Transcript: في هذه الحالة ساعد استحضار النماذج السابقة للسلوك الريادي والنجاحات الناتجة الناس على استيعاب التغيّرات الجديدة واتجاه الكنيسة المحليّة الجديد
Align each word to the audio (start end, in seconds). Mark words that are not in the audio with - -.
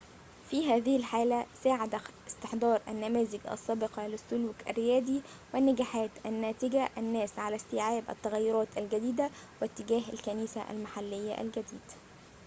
في 0.49 0.73
هذه 0.73 0.97
الحالة 0.97 1.45
ساعد 1.63 1.99
استحضار 2.27 2.81
النماذج 2.87 3.39
السابقة 3.51 4.07
للسلوك 4.07 4.55
الريادي 4.69 5.21
والنجاحات 5.53 6.09
الناتجة 6.25 6.89
الناس 6.97 7.39
على 7.39 7.55
استيعاب 7.55 8.03
التغيّرات 8.09 8.77
الجديدة 8.77 9.29
واتجاه 9.61 10.13
الكنيسة 10.13 10.71
المحليّة 10.71 11.41
الجديد 11.41 11.91